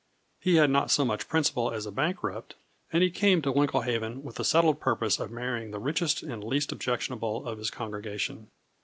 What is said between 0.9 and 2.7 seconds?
much principle as a bankrupt,